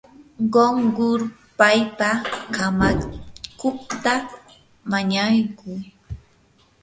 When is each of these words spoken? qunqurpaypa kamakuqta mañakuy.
qunqurpaypa 0.53 2.09
kamakuqta 2.55 4.13
mañakuy. 4.89 5.79